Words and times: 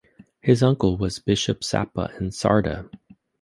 His 0.41 0.63
uncle 0.63 0.97
was 0.97 1.19
Bishop 1.19 1.57
of 1.57 1.63
Sapa 1.63 2.11
and 2.17 2.31
Sarda. 2.31 2.89